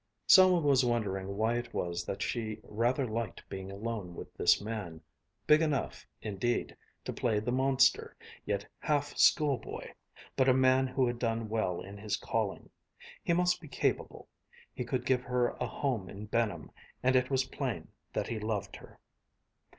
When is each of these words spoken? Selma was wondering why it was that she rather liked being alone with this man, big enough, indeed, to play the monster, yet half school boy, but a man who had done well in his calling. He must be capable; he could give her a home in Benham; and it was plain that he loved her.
Selma 0.25 0.59
was 0.59 0.83
wondering 0.83 1.37
why 1.37 1.55
it 1.57 1.75
was 1.75 2.03
that 2.05 2.23
she 2.23 2.59
rather 2.63 3.05
liked 3.05 3.47
being 3.49 3.71
alone 3.71 4.15
with 4.15 4.33
this 4.33 4.59
man, 4.59 4.99
big 5.45 5.61
enough, 5.61 6.07
indeed, 6.23 6.75
to 7.05 7.13
play 7.13 7.39
the 7.39 7.51
monster, 7.51 8.17
yet 8.43 8.65
half 8.79 9.15
school 9.15 9.59
boy, 9.59 9.93
but 10.35 10.49
a 10.49 10.55
man 10.55 10.87
who 10.87 11.05
had 11.05 11.19
done 11.19 11.47
well 11.49 11.81
in 11.81 11.99
his 11.99 12.17
calling. 12.17 12.71
He 13.23 13.33
must 13.33 13.61
be 13.61 13.67
capable; 13.67 14.27
he 14.73 14.83
could 14.85 15.05
give 15.05 15.21
her 15.21 15.49
a 15.59 15.67
home 15.67 16.09
in 16.09 16.25
Benham; 16.25 16.71
and 17.03 17.15
it 17.15 17.29
was 17.29 17.43
plain 17.43 17.89
that 18.13 18.25
he 18.25 18.39
loved 18.39 18.77
her. 18.77 18.99